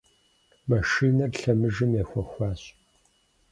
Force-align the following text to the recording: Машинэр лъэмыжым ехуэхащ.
Машинэр 0.69 1.31
лъэмыжым 1.39 1.91
ехуэхащ. 2.03 2.61